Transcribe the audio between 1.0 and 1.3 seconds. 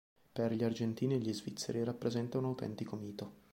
e